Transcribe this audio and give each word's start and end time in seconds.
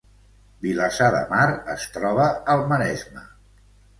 Vilassar 0.61 1.09
de 1.15 1.19
Mar 1.33 1.49
es 1.75 1.85
troba 1.99 2.27
al 2.53 2.65
Maresme 2.73 3.25